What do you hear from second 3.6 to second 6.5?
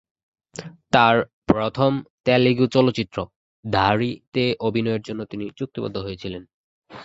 "ধারী"-তে অভিনয়ের জন্য তিনি চুক্তিবদ্ধ হয়েছিলেন।